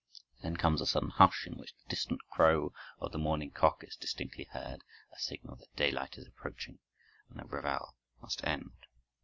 Then 0.41 0.57
comes 0.57 0.81
a 0.81 0.87
sudden 0.87 1.11
hush, 1.11 1.45
in 1.45 1.59
which 1.59 1.75
the 1.75 1.87
distant 1.87 2.21
crow 2.31 2.73
of 2.99 3.11
the 3.11 3.19
morning 3.19 3.51
cock 3.51 3.83
is 3.83 3.95
distinctly 3.95 4.45
heard, 4.45 4.81
a 5.15 5.19
signal 5.19 5.57
that 5.57 5.75
daylight 5.75 6.17
is 6.17 6.25
approaching 6.25 6.79
and 7.29 7.37
the 7.37 7.45
revel 7.45 7.93
must 8.19 8.43
end. 8.43 8.71